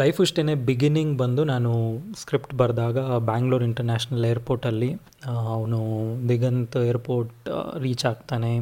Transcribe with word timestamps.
Life 0.00 0.20
ಇಷ್ಟೇ 0.20 0.54
beginning 0.68 1.18
ಬಂದು 1.18 1.42
ನಾನು 1.44 1.72
ಸ್ಕ್ರಿಪ್ಟ್ 2.20 2.54
ಬರೆದಾಗ 2.60 2.98
ಬ್ಯಾಂಗ್ಳೂರ್ 3.28 3.64
ಇಂಟರ್ನ್ಯಾಷನಲ್ 3.64 4.24
ಏರ್ಪೋರ್ಟಲ್ಲಿ 4.24 4.88
ಅವನು 5.54 5.78
ದಿಗಂತ್ 6.28 6.76
ಏರ್ಪೋರ್ಟ್ 6.76 7.48
ರೀಚ್ 7.84 8.04
ಆಗ್ತಾನೆ. 8.10 8.52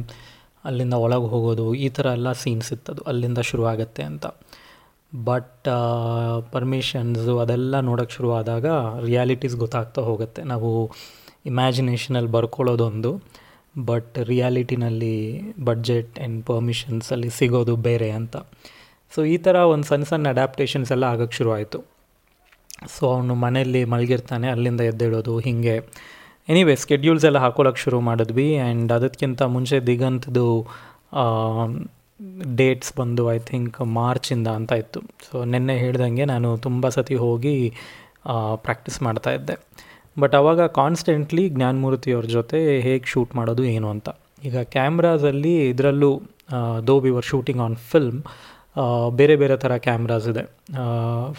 ಅಲ್ಲಿಂದ 0.65 0.95
ಒಳಗೆ 1.05 1.27
ಹೋಗೋದು, 1.31 1.65
ಈ 1.85 1.87
ಥರ 1.89 2.05
ಎಲ್ಲ 2.17 2.31
ಸೀನ್ಸ್ 2.31 2.69
ಇತ್ತದು, 2.73 3.01
ಅಲ್ಲಿಂದ 3.11 3.39
ಶುರು 3.49 3.63
ಅಂತ. 4.09 4.25
ಬಟ್ 5.13 5.69
ಪರ್ಮಿಷನ್ಸು 6.51 7.33
ಅದೆಲ್ಲ 7.39 7.79
ನೋಡೋಕ್ಕೆ 7.79 8.15
ಶುರುವಾದಾಗ 8.15 8.67
ರಿಯಾಲಿಟೀಸ್ 9.05 9.55
ಗೊತ್ತಾಗ್ತಾ 9.55 10.01
ಹೋಗುತ್ತೆ. 10.01 10.43
ನಾವು 10.43 10.69
ಇಮ್ಯಾಜಿನೇಷನಲ್ಲಿ 11.45 12.31
ಬರ್ಕೊಳ್ಳೋದೊಂದು 12.31 13.11
ಬಟ್ 13.85 14.17
ರಿಯಾಲಿಟಿನಲ್ಲಿ 14.31 15.15
ಬಡ್ಜೆಟ್ 15.63 16.19
ಆ್ಯಂಡ್ 16.19 16.45
ಪರ್ಮಿಷನ್ಸಲ್ಲಿ 16.45 17.29
ಸಿಗೋದು 17.29 17.75
ಬೇರೆ 17.89 18.11
ಅಂತ. 18.11 18.35
ಸೊ 19.13 19.21
ಈ 19.33 19.35
ಥರ 19.45 19.55
ಒಂದು 19.73 19.85
ಸಣ್ಣ 19.89 20.03
ಸಣ್ಣ 20.11 20.27
ಅಡ್ಯಾಪ್ಟೇಷನ್ಸ್ 20.33 20.91
ಎಲ್ಲ 20.95 21.05
ಆಗೋಕ್ಕೆ 21.13 21.35
ಶುರುವಾಯಿತು. 21.39 21.79
ಸೊ 22.93 23.03
ಅವನು 23.15 23.33
ಮನೆಯಲ್ಲಿ 23.43 23.81
ಮಲಗಿರ್ತಾನೆ, 23.93 24.47
ಅಲ್ಲಿಂದ 24.53 24.81
ಎದ್ದೇಳೋದು, 24.91 25.33
ಹೀಗೆ. 25.45 25.75
ಎನಿವೇ 26.47 26.75
ಸ್ಕೆಡ್ಯೂಲ್ಸ್ 26.83 27.25
ಎಲ್ಲ 27.29 27.39
ಹಾಕೊಳ್ಳೋಕೆ 27.43 27.81
ಶುರು 27.83 27.99
ಮಾಡಿದ್ವಿ 28.07 28.47
ಆ್ಯಂಡ್ 28.59 28.91
ಅದಕ್ಕಿಂತ 28.91 29.41
ಮುಂಚೆ 29.55 29.77
ದಿಗಂತದ್ದು 29.89 30.47
ಡೇಟ್ಸ್ 32.59 32.91
ಬಂದು 32.99 33.23
ಐ 33.33 33.37
ಥಿಂಕ್ 33.49 33.77
ಮಾರ್ಚಿಂದ 33.99 34.47
ಅಂತ 34.59 34.71
ಇತ್ತು. 34.81 34.99
ಸೊ 35.27 35.35
ನಿನ್ನೆ 35.53 35.75
ಹೇಳ್ದಂಗೆ 35.83 36.25
ನಾನು 36.33 36.49
ತುಂಬ 36.65 36.89
ಸತಿ 36.95 37.15
ಹೋಗಿ 37.23 37.55
ಪ್ರಾಕ್ಟೀಸ್ 38.65 38.99
ಮಾಡ್ತಾಯಿದ್ದೆ 39.07 39.55
ಬಟ್ 40.19 40.35
ಆವಾಗ 40.39 40.61
ಕಾನ್ಸ್ಟೆಂಟ್ಲಿ 40.79 41.43
ಜ್ಞಾನಮೂರ್ತಿಯವ್ರ 41.55 42.27
ಜೊತೆ 42.35 42.59
ಹೇಗೆ 42.87 43.05
ಶೂಟ್ 43.13 43.31
ಮಾಡೋದು 43.35 43.63
ಏನು 43.75 43.87
ಅಂತ. 43.93 44.09
ಈಗ 44.47 44.57
ಕ್ಯಾಮ್ರಾಸಲ್ಲಿ 44.75 45.53
ಇದರಲ್ಲೂ 45.71 46.11
though 46.89 46.95
we 47.05 47.11
were 47.17 47.27
shooting 47.31 47.61
on 47.65 47.77
film 47.91 48.19
ಬೇರೆ 49.19 49.35
ಬೇರೆ 49.41 49.55
ಥರ 49.63 49.73
ಕ್ಯಾಮ್ರಾಸ್ 49.87 50.27
ಇದೆ. 50.31 50.43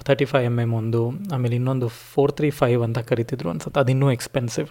ತರ್ಟಿ 0.09 0.27
ಫೈವ್ 0.33 0.45
ಎಂ 0.51 0.57
ಎಂ 0.65 0.73
ಒಂದು, 0.81 1.01
ಆಮೇಲೆ 1.35 1.55
ಇನ್ನೊಂದು 1.61 1.87
ಫೋರ್ 2.13 2.33
ತ್ರೀ 2.39 2.49
ಫೈವ್ 2.61 2.81
ಅಂತ 2.87 2.99
ಕರಿತಿದ್ರು 3.11 3.49
ಅನ್ಸುತ್ತೆ. 3.53 3.79
ಅದು 3.83 3.91
ಇನ್ನೂ 3.95 4.09
ಎಕ್ಸ್ಪೆನ್ಸಿವ್ 4.17 4.69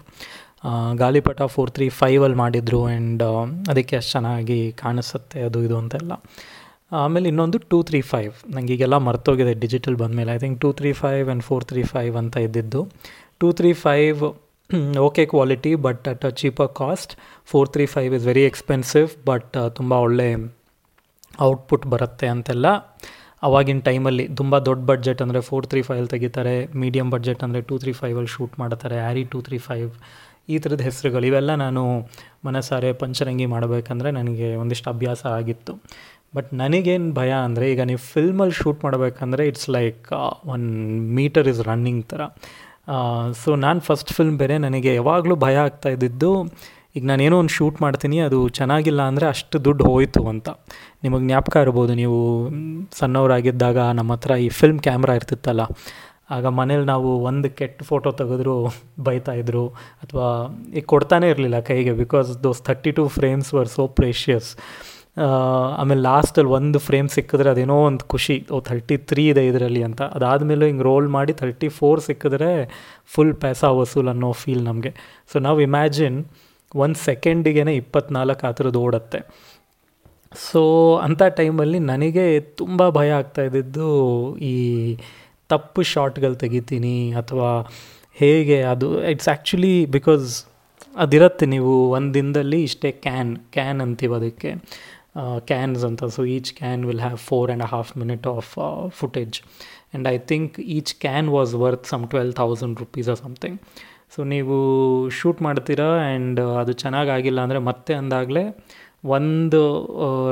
ಗಾಲಿಪಟ 1.02 1.42
ಫೋರ್ 1.54 1.72
ತ್ರೀ 1.76 1.86
ಫೈವಲ್ಲಿ 2.00 2.38
ಮಾಡಿದರು 2.42 2.80
ಆ್ಯಂಡ್ 2.90 3.24
ಅದಕ್ಕೆ 3.72 3.96
ಅಷ್ಟು 4.00 4.12
ಚೆನ್ನಾಗಿ 4.16 4.58
ಕಾಣಿಸುತ್ತೆ 4.84 5.40
ಅದು, 5.48 5.60
ಇದು 5.66 5.76
ಅಂತೆಲ್ಲ. 5.82 6.12
ಆಮೇಲೆ 7.02 7.26
ಇನ್ನೊಂದು 7.32 7.58
ಟೂ 7.70 7.78
ತ್ರೀ 7.90 8.00
ಫೈವ್ 8.12 8.32
ನನಗೆ 8.54 8.72
ಈಗೆಲ್ಲ 8.76 8.96
ಮರ್ತೋಗಿದೆ 9.08 9.52
ಡಿಜಿಟಲ್ 9.64 9.96
ಬಂದಮೇಲೆ. 10.02 10.30
I 10.36 10.40
think 10.44 10.58
two 10.64 10.70
three 10.80 10.90
five 11.02 11.24
and 11.28 11.44
four 11.50 11.64
three 11.70 11.84
five 11.94 12.16
ಅಂತ 12.22 12.36
ಇದ್ದಿದ್ದು. 12.46 12.82
Two 13.40 13.48
three 13.60 13.70
five 13.84 14.20
okay 15.06 15.22
quality 15.32 15.72
but 15.86 16.04
at 16.12 16.22
a 16.28 16.30
cheaper 16.40 16.70
cost 16.82 17.12
four 17.50 17.68
three 17.74 17.84
five 17.94 18.12
is 18.18 18.26
very 18.30 18.44
expensive 18.50 19.08
but 19.30 19.56
ತುಂಬ 19.78 19.92
ಒಳ್ಳೆ 20.06 20.28
ಔಟ್ಪುಟ್ 21.40 21.86
ಬರುತ್ತೆ 21.86 22.26
ಅಂತೆಲ್ಲ 22.26 22.66
ಅವಾಗಿನ 23.42 23.80
ಟೈಮಲ್ಲಿ 23.80 24.28
ತುಂಬ 24.28 24.58
ದೊಡ್ಡ 24.58 24.82
ಬಡ್ಜೆಟ್ 24.86 25.22
ಅಂದರೆ 25.22 25.40
ಫೋರ್ 25.40 25.66
ತ್ರೀ 25.66 25.82
ಫೈವ್ 25.82 26.08
ತೆಗಿತಾರೆ 26.08 26.66
ಮೀಡಿಯಮ್ 26.74 27.10
ಬಡ್ಜೆಟ್ 27.10 27.42
ಅಂದರೆ 27.42 27.62
ಟೂ 27.62 27.78
ತ್ರೀ 27.78 27.92
ಫೈವಲ್ಲಿ 27.92 28.26
ಶೂಟ್ 28.26 28.58
ಮಾಡ್ತಾರೆ 28.58 29.00
ಆ್ಯರಿ 29.00 29.24
ಟೂ 29.24 29.40
ತ್ರೀ 29.40 29.58
ಫೈವ್ 29.58 29.90
ಈ 30.48 30.58
ಥರದ 30.58 30.80
ಹೆಸರುಗಳು 30.80 31.26
ಇವೆಲ್ಲ 31.26 31.54
ನಾನು 31.54 31.82
ಮನಸಾರೆ 32.44 32.92
ಪಂಚರಂಗಿ 32.92 33.46
ಮಾಡಬೇಕಂದ್ರೆ 33.46 34.10
ನನಗೆ 34.10 34.56
ಒಂದಿಷ್ಟು 34.56 34.90
ಅಭ್ಯಾಸ 34.90 35.26
ಆಗಿತ್ತು. 35.26 35.72
ಬಟ್ 36.36 36.54
ನನಗೇನು 36.54 37.12
ಭಯ 37.14 37.32
ಅಂದರೆ 37.32 37.70
ಈಗ 37.72 37.80
ನೀವು 37.80 37.98
ಫಿಲ್ಮಲ್ಲಿ 37.98 38.54
ಶೂಟ್ 38.54 38.84
ಮಾಡಬೇಕಂದ್ರೆ 38.84 39.46
it's 39.46 39.70
like 39.70 40.12
one 40.46 40.66
metre 41.14 41.48
is 41.48 41.60
running 41.60 42.04
ಥರ. 42.04 42.20
ಸೊ 43.32 43.56
ನಾನು 43.56 43.80
ಫಸ್ಟ್ 43.80 44.12
ಫಿಲ್ಮ್ 44.12 44.38
ಬೇರೆ 44.38 44.58
ನನಗೆ 44.58 44.94
ಯಾವಾಗಲೂ 44.94 45.36
ಭಯ 45.36 45.56
ಆಗ್ತಾ 45.56 45.88
ಇದ್ದಿದ್ದು 45.88 46.30
ಈಗ 46.96 47.04
ನಾನೇನೋ 47.10 47.36
ಒಂದು 47.42 47.52
ಶೂಟ್ 47.58 47.78
ಮಾಡ್ತೀನಿ, 47.84 48.16
ಅದು 48.28 48.38
ಚೆನ್ನಾಗಿಲ್ಲ 48.58 49.02
ಅಂದರೆ 49.10 49.26
ಅಷ್ಟು 49.32 49.56
ದುಡ್ಡು 49.66 49.84
ಹೋಯಿತು 49.92 50.22
ಅಂತ. 50.32 50.48
ನಿಮಗೆ 51.04 51.24
ಜ್ಞಾಪಕ 51.28 51.54
ಇರ್ಬೋದು, 51.64 51.92
ನೀವು 52.02 52.18
ಸಣ್ಣವರಾಗಿದ್ದಾಗ 53.00 53.78
ನಮ್ಮ 53.98 54.12
ಹತ್ರ 54.16 54.32
ಈ 54.46 54.48
ಫಿಲ್ಮ್ 54.60 54.80
ಕ್ಯಾಮ್ರಾ 54.86 55.14
ಇರ್ತಿತ್ತಲ್ಲ, 55.20 55.62
ಆಗ 56.34 56.46
ಮನೇಲಿ 56.58 56.86
ನಾವು 56.94 57.08
ಒಂದು 57.28 57.48
ಕೆಟ್ಟ 57.58 57.78
ಫೋಟೋ 57.88 58.10
ತೆಗೆದ್ರು 58.20 58.54
ಬೈತಾಯಿದ್ರು 59.06 59.64
ಅಥವಾ 60.04 60.28
ಈಗ 60.78 60.84
ಕೊಡ್ತಾನೆ 60.92 61.26
ಇರಲಿಲ್ಲ 61.32 61.58
ಕೈಗೆ 61.70 61.92
because 62.02 62.30
those 62.46 62.60
thirty 62.68 62.92
two 62.98 63.02
frames 63.16 63.50
were 63.56 63.70
so 63.76 63.84
precious 63.98 64.50
ಆಮೇಲೆ 65.80 66.00
ಲಾಸ್ಟಲ್ಲಿ 66.08 66.52
ಒಂದು 66.58 66.78
ಫ್ರೇಮ್ 66.86 67.08
ಸಿಕ್ಕಿದ್ರೆ 67.16 67.50
ಅದೇನೋ 67.54 67.76
ಒಂದು 67.90 68.04
ಖುಷಿ, 68.12 68.36
ಓ 68.54 68.58
ಥರ್ಟಿ 68.70 68.96
ತ್ರೀ 69.10 69.24
ಇದೆ 69.32 69.42
ಇದರಲ್ಲಿ 69.50 69.82
ಅಂತ. 69.88 70.00
ಅದಾದಮೇಲೆ 70.16 70.64
ಹಿಂಗೆ 70.70 70.84
ರೋಲ್ 70.88 71.08
ಮಾಡಿ 71.16 71.32
ಥರ್ಟಿ 71.42 71.68
ಫೋರ್ 71.76 72.00
ಸಿಕ್ಕಿದ್ರೆ 72.08 72.50
ಫುಲ್ 73.14 73.34
ಪೈಸಾ 73.44 73.70
ವಸೂಲ್ 73.80 74.10
ಅನ್ನೋ 74.14 74.30
ಫೀಲ್ 74.42 74.64
ನಮಗೆ. 74.70 74.92
ಸೊ 75.32 75.38
ನಾವು 75.46 75.60
ಇಮ್ಯಾಜಿನ್ 75.68 76.18
ಒಂದು 76.74 76.98
ಸೆಕೆಂಡಿಗೆ 76.98 77.62
ಇಪ್ಪತ್ನಾಲ್ಕು 77.76 78.46
ಆ 78.46 78.50
ಥರದ್ದು 78.50 78.80
ಓಡುತ್ತೆ. 78.80 79.20
ಸೊ 80.32 80.62
ಅಂಥ 80.96 81.22
ಟೈಮಲ್ಲಿ 81.36 81.78
ನನಗೆ 81.78 82.40
ತುಂಬ 82.40 82.88
ಭಯ 82.90 83.10
ಆಗ್ತಾ 83.10 83.42
ಇದ್ದಿದ್ದು 83.42 83.90
ಈ 84.42 84.54
ತಪ್ಪು 85.50 85.82
ಶಾರ್ಟ್ಗಳು 85.82 86.34
ತೆಗಿತೀನಿ 86.34 86.96
ಅಥವಾ 87.12 87.50
ಹೇಗೆ 88.20 88.62
ಅದು 88.62 88.88
ಇಟ್ಸ್ 89.10 89.28
ಆ್ಯಕ್ಚುಲಿ 89.28 89.74
ಬಿಕಾಸ್ 89.86 90.26
ಅದಿರತ್ತೆ 90.96 91.46
ನೀವು 91.46 91.90
ಒಂದು 91.90 92.14
ದಿನದಲ್ಲಿ 92.14 92.62
ಇಷ್ಟೇ 92.62 92.90
ಕ್ಯಾನ್ 93.06 93.36
ಕ್ಯಾನ್ 93.52 93.80
ಅಂತೀವಿ 93.80 94.14
ಅದಕ್ಕೆ. 94.14 94.50
ಕ್ಯಾನ್ಸ್ 95.46 95.84
ಅಂತ 95.84 96.04
so 96.04 96.24
each 96.24 96.52
can 96.54 96.84
will 96.84 97.00
have 97.00 97.16
four 97.16 97.50
and 97.50 97.64
half 97.64 97.90
minute 97.96 98.26
of 98.26 98.52
footage 98.88 99.36
and 99.42 100.08
I 100.08 100.18
think 100.30 100.60
each 100.60 100.94
can 100.94 101.28
was 101.28 101.54
worth 101.54 101.86
some 101.86 102.04
twelve 102.08 102.32
thousand 102.34 102.78
rupees 102.78 103.08
or 103.08 103.18
something 103.18 103.58
so 104.12 104.24
ನೀವು 104.24 104.56
shoot 105.18 105.40
ಮಾಡ್ತೀರಾ 105.42 105.88
and 106.00 106.40
ಅದು 106.60 106.72
ಚೆನ್ನಾಗಿ 106.82 107.10
ಆಗಿಲ್ಲ 107.10 107.40
ಅಂದರೆ 107.40 107.60
ಮತ್ತೆ 107.70 107.94
ಅಂದಾಗಲೇ 107.94 108.44
ಒಂದು 109.16 109.60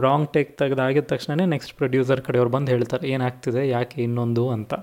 ರಾಂಗ್ 0.01 0.29
ಟೇಕ್ 0.35 0.53
ತೆಗೆದಾಗಿದ 0.59 1.05
ತಕ್ಷಣವೇ 1.05 1.47
ನೆಕ್ಸ್ಟ್ 1.47 1.75
ಪ್ರೊಡ್ಯೂಸರ್ 1.77 2.21
ಕಡೆಯವ್ರು 2.21 2.51
ಬಂದು 2.51 2.71
ಹೇಳ್ತಾರೆ 2.73 3.09
ಏನಾಗ್ತಿದೆ 3.09 3.63
ಯಾಕೆ 3.69 3.99
ಇನ್ನೊಂದು 4.03 4.45
ಅಂತ. 4.51 4.75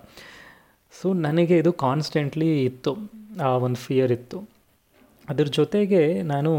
ಸೊ 0.94 1.08
ನನಗೆ 1.26 1.56
ಇದು 1.58 1.72
ಕಾನ್ಸ್ಟೆಂಟ್ಲಿ 1.86 2.50
ಇತ್ತು, 2.64 2.92
ಆ 3.46 3.50
ಒಂದು 3.66 3.80
ಫಿಯರ್ 3.86 4.12
ಇತ್ತು. 4.12 4.38
ಅದ್ರ 5.30 5.46
ಜೊತೆಗೆ 5.60 6.02
ನಾನು 6.34 6.52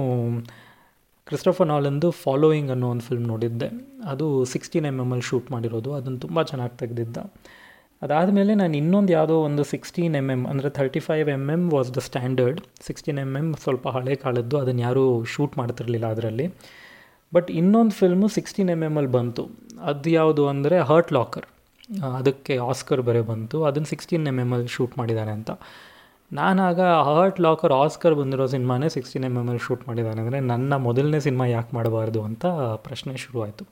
ಕ್ರಿಸ್ಟೋಫರ್ 1.28 1.68
ನಾಲಂದು 1.68 2.08
ಫಾಲೋಯಿಂಗ್ 2.24 2.70
ಅನ್ನೋ 2.70 2.86
ಒಂದು 2.90 3.04
ಫಿಲ್ಮ್ 3.08 3.26
ನೋಡಿದ್ದೆ. 3.26 3.68
ಅದು 4.12 4.26
ಸಿಕ್ಸ್ಟೀನ್ 4.44 4.86
ಎಂ 4.86 4.96
ಎಮ್ಮಲ್ಲಿ 5.00 5.26
ಶೂಟ್ 5.30 5.48
ಮಾಡಿರೋದು 5.52 5.90
ಅದನ್ನು 5.94 6.18
ತುಂಬ 6.18 6.42
ಚೆನ್ನಾಗಿ 6.42 6.76
ತೆಗೆದಿದ್ದ. 6.78 7.18
ಅದಾದಮೇಲೆ 8.02 8.52
ನಾನು 8.60 8.74
ಇನ್ನೊಂದು 8.80 9.10
ಯಾವುದೋ 9.16 9.34
ಒಂದು 9.46 9.62
ಸಿಕ್ಸ್ಟೀನ್ 9.72 10.14
ಎಂ 10.20 10.28
ಎಂ 10.34 10.42
ಅಂದರೆ 10.50 10.68
thirty 10.78 11.00
five 11.06 11.28
M 11.36 11.44
M 11.54 11.62
was 11.74 11.90
the 11.96 12.02
standard 12.06 12.60
sixteen 12.86 13.18
M 13.24 13.32
M 13.40 13.48
ಸ್ವಲ್ಪ 13.64 13.88
ಹಳೆ 13.96 14.14
ಕಾಲದ್ದು, 14.24 14.56
ಅದನ್ನು 14.62 14.82
ಯಾರೂ 14.86 15.02
ಶೂಟ್ 15.32 15.54
ಮಾಡ್ತಿರಲಿಲ್ಲ 15.60 16.06
ಅದರಲ್ಲಿ. 16.14 16.46
ಬಟ್ 17.32 17.50
ಇನ್ನೊಂದು 17.60 17.94
ಫಿಲ್ಮು 18.00 18.28
ಸಿಕ್ಸ್ಟೀನ್ 18.36 18.70
ಎಂ 18.74 18.82
ಎಮ್ಮಲ್ಲಿ 18.88 19.12
ಬಂತು. 19.18 19.42
ಅದು 19.90 20.10
ಯಾವುದು 20.18 20.44
ಅಂದರೆ 20.52 20.78
ಹರ್ಟ್ 20.90 21.12
ಲಾಕರ್ 21.18 21.46
ಅದಕ್ಕೆ 22.18 22.54
ಆಸ್ಕರ್ 22.70 23.02
ಬರೆ 23.08 23.22
ಬಂತು. 23.30 23.58
ಅದನ್ನು 23.68 23.88
ಸಿಕ್ಸ್ಟೀನ್ 23.92 24.26
ಎಂ 24.32 24.36
ಎಮ್ಮಲ್ಲಿ 24.44 24.72
ಶೂಟ್ 24.76 24.94
ಮಾಡಿದ್ದಾನೆ 25.00 25.32
ಅಂತ. 25.38 25.50
ನಾನಾಗ 26.30 26.80
ಹರ್ಟ್ 27.06 27.38
ಲಾಕರ್ 27.44 27.72
ಆಸ್ಕರ್ 27.82 28.14
ಬಂದಿರೋ 28.18 28.44
ಸಿನಿಮಾನೇ 28.52 28.88
ಸಿಕ್ಸ್ಟೀನ್ 28.96 29.24
ಎಂ 29.28 29.34
ಎಮ್ಮಲ್ಲಿ 29.40 29.62
ಶೂಟ್ 29.66 29.82
ಮಾಡಿದ್ದಾನೆ 29.88 30.20
ಅಂದರೆ 30.24 30.38
ನನ್ನ 30.50 30.72
ಮೊದಲನೇ 30.88 31.18
ಸಿನಿಮಾ 31.26 31.46
ಯಾಕೆ 31.56 31.72
ಮಾಡಬಾರ್ದು 31.78 32.20
ಅಂತ 32.28 32.44
ಪ್ರಶ್ನೆ 32.86 33.14
ಶುರುವಾಯಿತು. 33.24 33.64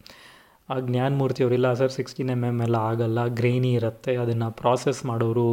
ಆ 0.73 0.77
ಜ್ಞಾನಮೂರ್ತಿ 0.89 1.43
ಅವರಿಲ್ಲ 1.47 1.69
ಸರ್ 1.81 1.93
ಸಿಕ್ಸ್ಟೀನ್ 1.99 2.31
ಎಂ 2.34 2.43
ಎಂ 2.49 2.59
ಎಲ್ಲ 2.67 2.79
ಆಗಲ್ಲ 2.91 3.21
ಗ್ರೇನಿ 3.41 3.71
ಇರುತ್ತೆ, 3.79 4.15
ಅದನ್ನು 4.23 4.49
ಪ್ರಾಸೆಸ್ 4.61 5.01
ಮಾಡೋರು 5.11 5.49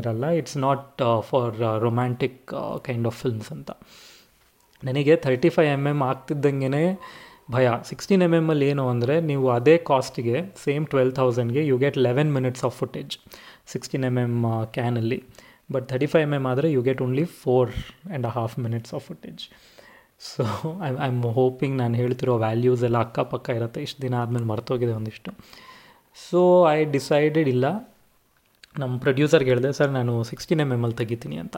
ಇರಲ್ಲ. 0.00 0.24
It's 0.40 0.58
not 0.66 1.02
for 1.28 1.54
romantic 1.86 2.40
kind 2.88 3.08
of 3.10 3.18
films 3.22 3.50
ಅಂತ. 3.56 3.70
ನನಗೆ 4.82 5.14
ಥರ್ಟಿ 5.26 5.50
ಫೈವ್ 5.56 5.70
ಎಂ 5.76 5.84
ಎಂ 5.92 6.00
ಆಗ್ತಿದ್ದಂಗೆ 6.10 6.84
ಭಯ 7.54 7.68
ಸಿಕ್ಸ್ಟೀನ್ 7.88 8.22
ಎಂ 8.26 8.34
ಎಮ್ಮಲ್ಲಿ 8.38 8.66
ಏನು 8.72 8.84
ಅಂದರೆ, 8.92 9.14
ನೀವು 9.30 9.46
ಅದೇ 9.56 9.74
ಕಾಸ್ಟಿಗೆ 9.90 10.36
same 10.64 10.84
twelve 10.92 11.12
ಥೌಸಂಡ್ಗೆ 11.18 11.62
you 11.70 11.76
get 11.82 11.98
eleven 12.06 12.30
minutes 12.36 12.64
of 12.68 12.76
footage 12.82 13.14
sixteen 13.72 14.06
M 14.10 14.18
M 14.24 14.36
ಕ್ಯಾನಲ್ಲಿ 14.76 15.18
but 15.74 15.84
thirty 15.90 16.08
five 16.12 16.24
M 16.28 16.34
M 16.38 16.46
ಆದರೆ 16.52 16.68
you 16.76 16.82
get 16.88 17.00
only 17.06 17.24
four 17.42 17.70
and 17.76 18.26
half 18.36 18.56
minutes 18.64 18.94
of 18.98 19.04
footage 19.10 19.44
so 20.24 20.42
I 20.84 20.88
I 20.88 21.08
am 21.08 21.22
hoping 21.22 21.78
ನಾನು 21.78 21.94
ಹೇಳ್ತಿರೋ 21.94 22.38
values 22.38 22.84
ಎಲ್ಲ 22.84 22.98
ಅಕ್ಕಪಕ್ಕ 22.98 23.50
ಇರುತ್ತೆ. 23.50 23.82
ಇಷ್ಟು 23.82 24.02
ದಿನ 24.02 24.14
ಆದಮೇಲೆ 24.14 24.44
ಮರ್ತೋಗಿದೆ 24.44 24.92
ಒಂದಿಷ್ಟು. 24.92 25.32
ಸೊ 26.30 26.68
ಐ 26.68 26.84
ಡಿಸೈಡೆಡ್ 26.84 27.48
ಇಲ್ಲ. 27.48 27.94
ನಮ್ಮ 28.78 28.98
ಪ್ರೊಡ್ಯೂಸರ್ಗೆ 28.98 29.50
ಹೇಳಿದೆ, 29.50 29.72
ಸರ್, 29.72 29.90
ನಾನು 29.90 30.22
ಸಿಕ್ಸ್ಟೀನ್ 30.22 30.60
ಎಂ 30.60 30.72
ಎಂ 30.72 30.82
ಅಲ್ಲಿ 30.82 30.96
ತೆಗಿತೀನಿ 30.96 31.36
ಅಂತ. 31.36 31.56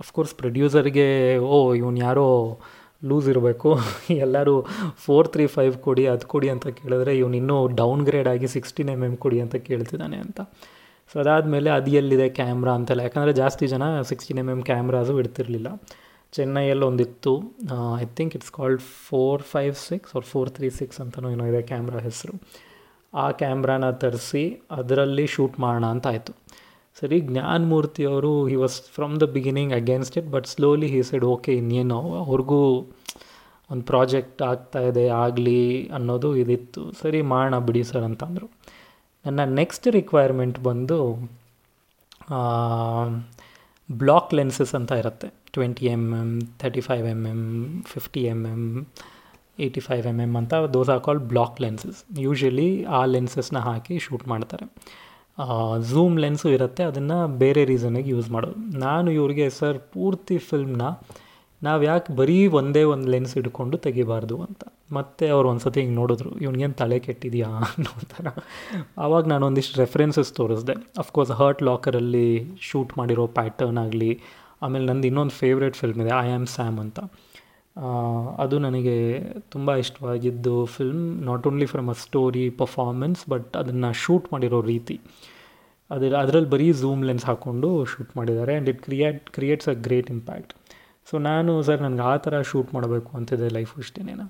ಅಫ್ಕೋರ್ಸ್ 0.00 0.34
ಪ್ರೊಡ್ಯೂಸರ್ಗೆ 0.34 1.38
ಓ, 1.38 1.74
ಇವನು 1.74 1.96
ಯಾರೋ 1.96 2.58
ಲೂಸ್ 3.04 3.28
ಇರಬೇಕು. 3.28 3.78
ಎಲ್ಲರೂ 4.10 4.66
ಫೋರ್ 4.96 5.28
ತ್ರೀ 5.28 5.46
ಫೈವ್ 5.46 5.74
ಕೊಡಿ, 5.74 6.06
ಅದು 6.06 6.26
ಕೊಡಿ 6.26 6.48
ಅಂತ 6.48 6.66
ಕೇಳಿದ್ರೆ, 6.66 7.18
ಇವನು 7.18 7.36
ಇನ್ನೂ 7.36 7.66
ಡೌನ್ 7.66 8.02
ಗ್ರೇಡ್ 8.02 8.28
ಆಗಿ 8.28 8.48
ಸಿಕ್ಸ್ಟೀನ್ 8.48 8.90
ಎಂ 8.90 9.04
ಎಂ 9.04 9.16
ಕೊಡಿ 9.16 9.40
ಅಂತ 9.40 9.56
ಕೇಳ್ತಿದ್ದಾನೆ 9.56 10.16
ಅಂತ. 10.16 10.40
ಸೊ 11.12 11.20
ಅದಾದಮೇಲೆ 11.20 11.70
ಅದು 11.70 11.90
ಎಲ್ಲಿದೆ? 11.90 12.28
ಕ್ಯಾಮ್ರಾ 12.28 12.72
ಅಂತೆಲ್ಲ. 12.72 13.00
ಯಾಕಂದರೆ 13.00 13.32
ಜಾಸ್ತಿ 13.32 13.66
ಜನ 13.66 14.02
ಸಿಕ್ಸ್ಟೀನ್ 14.02 14.38
ಎಂ 14.38 14.50
ಎಂ 14.50 14.62
ಕ್ಯಾಮ್ರಾಸು 14.62 15.18
ಇಡ್ತಿರಲಿಲ್ಲ. 15.18 15.68
ಚೆನ್ನೈಯಲ್ಲಿ 16.36 16.86
ಒಂದಿತ್ತು 16.90 17.32
I 18.02 18.04
think 18.18 18.34
it's 18.38 18.52
called 18.58 18.82
four 19.08 19.42
five 19.52 19.74
six 19.88 20.12
or 20.18 20.26
four 20.32 20.50
three 20.58 20.68
six 20.80 21.00
ಅಂತಲೂ 21.04 21.30
ಏನೋ 21.34 21.46
ಇದೆ 21.52 21.60
ಕ್ಯಾಮ್ರಾ 21.70 22.00
ಹೆಸರು. 22.08 22.34
ಆ 23.12 23.26
ಕ್ಯಾಮ್ರಾನ 23.40 23.90
ತರಿಸಿ 24.02 24.44
ಅದರಲ್ಲಿ 24.78 25.24
ಶೂಟ್ 25.34 25.56
ಮಾಡೋಣ 25.64 25.86
ಅಂತ 25.94 26.06
ಆಯಿತು. 26.12 26.32
ಸರಿ 27.00 27.18
ಜ್ಞಾನಮೂರ್ತಿಯವರು 27.28 28.32
he 28.50 28.56
was 28.62 28.76
from 28.96 29.14
the 29.22 29.26
beginning 29.36 29.72
against 29.80 30.16
it 30.20 30.28
but 30.34 30.48
slowly 30.54 30.88
he 30.94 31.00
side 31.10 31.26
okay 31.34 31.52
ಇನ್ನೇನು 31.60 31.98
ಅವ್ರಿಗೂ 32.22 32.60
ಒಂದು 33.70 33.84
ಪ್ರಾಜೆಕ್ಟ್ 33.90 34.40
ಆಗ್ತಾ 34.48 34.80
ಇದೆ, 34.88 35.04
ಆಗಲಿ 35.24 35.60
ಅನ್ನೋದು 35.96 36.30
ಇದಿತ್ತು. 36.42 36.82
ಸರಿ, 37.02 37.20
ಮಾಡೋಣ 37.32 37.58
ಬಿಡಿ 37.68 37.82
ಸರ್ 37.90 38.04
ಅಂತಂದರು. 38.08 38.48
ನನ್ನ 39.24 39.40
ನೆಕ್ಸ್ಟ್ 39.60 39.86
ರಿಕ್ವೈರ್ಮೆಂಟ್ 39.98 40.58
ಬಂದು 40.68 40.98
ಬ್ಲಾಕ್ 43.88 44.30
ಲೆನ್ಸಸ್ 44.38 44.74
ಅಂತ 44.80 44.92
ಇರುತ್ತೆ. 45.02 45.28
Twenty 45.56 45.86
M 45.94 46.04
M 46.20 46.30
thirty 46.62 46.82
five 46.88 47.06
M 47.14 47.22
M 47.32 47.40
fifty 47.92 48.22
M 48.32 48.40
M 48.52 48.62
eighty 49.64 49.82
five 49.86 50.04
M 50.10 50.18
M 50.24 50.32
ಅಂತ 50.40 50.60
those 50.76 50.90
are 50.94 51.02
called 51.06 51.24
block 51.32 51.56
lenses 51.64 51.98
usually 52.26 52.68
ಆ 52.98 53.00
ಲೆನ್ಸಸ್ನ 53.14 53.60
ಹಾಕಿ 53.68 53.96
ಶೂಟ್ 54.04 54.24
ಮಾಡ್ತಾರೆ. 54.32 54.66
ಝೂಮ್ 55.90 56.16
ಲೆನ್ಸು 56.22 56.48
ಇರುತ್ತೆ, 56.56 56.82
ಅದನ್ನು 56.90 57.18
ಬೇರೆ 57.42 57.62
ರೀಸನಿಗೆ 57.70 58.10
ಯೂಸ್ 58.14 58.28
ಮಾಡೋದು. 58.34 58.58
ನಾನು 58.84 59.08
ಇವ್ರಿಗೆ 59.18 59.46
ಸರ್ 59.58 59.78
ಪೂರ್ತಿ 59.94 60.36
ಫಿಲ್ಮ್ನ 60.48 60.86
ನಾವು 61.62 61.80
ಯಾಕೆ 61.88 62.12
ಬರೀ 62.18 62.36
ಒಂದೇ 62.58 62.82
ಒಂದು 62.92 63.08
ಲೆನ್ಸ್ 63.14 63.32
ಹಿಡ್ಕೊಂಡು 63.36 63.76
ತೆಗಿಬಾರ್ದು 63.84 64.36
ಅಂತ. 64.46 64.62
ಮತ್ತೆ 64.96 65.24
ಅವ್ರು 65.34 65.46
ಒಂದು 65.50 65.62
ಸತಿ 65.64 65.78
ಹಿಂಗೆ 65.82 65.96
ನೋಡಿದ್ರು, 66.00 66.30
ಇವ್ನಿಗೇನು 66.44 66.76
ತಲೆ 66.80 66.96
ಕೆಟ್ಟಿದೆಯಾ? 67.06 67.50
ಅನ್ನೋ 67.68 67.92
ಥರ. 68.12 68.26
ಆವಾಗ 69.04 69.24
ನಾನು 69.32 69.46
ಒಂದಿಷ್ಟು 69.50 69.76
ರೆಫರೆನ್ಸಸ್ 69.82 70.32
ತೋರಿಸ್ದೆ 70.38 70.74
ಅಫ್ಕೋರ್ಸ್ 71.02 71.32
ಹರ್ಟ್ 71.40 71.62
ಲಾಕರಲ್ಲಿ 71.68 72.28
ಶೂಟ್ 72.68 72.92
ಮಾಡಿರೋ 73.00 73.26
ಪ್ಯಾಟರ್ನ್ 73.38 73.80
ಆಗಲಿ 73.84 74.10
ಆಮೇಲೆ 74.62 74.86
ನಂದು 74.86 75.06
ಇನ್ನೊಂದು 75.06 75.34
ಫೇವ್ರೇಟ್ 75.40 75.76
ಫಿಲ್ಮ್ 75.76 76.00
ಇದೆ 76.02 76.12
ಐ 76.20 76.28
ಆಮ್ 76.30 76.46
ಸ್ಯಾಮ್ 76.46 76.78
ಅಂತ. 76.78 76.98
ಅದು 78.38 78.56
ನನಗೆ 78.58 78.96
ತುಂಬ 79.50 79.74
ಇಷ್ಟವಾಗಿದ್ದು 79.74 80.54
film 80.66 81.04
not 81.22 81.46
only 81.46 81.66
from 81.66 81.88
a 81.88 81.96
story 82.02 82.50
performance 82.50 83.22
but 83.30 83.56
ಅದನ್ನು 83.56 83.92
ಶೂಟ್ 83.92 84.32
ಮಾಡಿರೋ 84.32 84.60
ರೀತಿ. 84.62 84.96
ಅದರ, 85.90 86.12
ಅದರಲ್ಲಿ 86.14 86.50
ಬರೀ 86.50 86.72
ಝೂಮ್ 86.72 87.04
ಲೆನ್ಸ್ 87.04 87.24
ಹಾಕ್ಕೊಂಡು 87.24 87.84
ಶೂಟ್ 87.84 88.16
ಮಾಡಿದ್ದಾರೆ 88.16 88.52
and 88.52 88.68
it 88.68 88.82
create 88.82 89.30
creates 89.30 89.68
a 89.68 89.72
great 89.72 90.10
impact 90.10 90.52
so 91.10 91.18
ನಾನು 91.18 91.62
ಸರ್ 91.62 91.80
ನನಗೆ 91.82 92.02
ಆ 92.02 92.16
ಥರ 92.16 92.34
ಶೂಟ್ 92.42 92.74
ಮಾಡಬೇಕು 92.74 93.16
ಅಂತಿದೆ 93.16 93.48
ಲೈಫ್ 93.48 93.72
ಇಷ್ಟೇನೇನ 93.78 94.24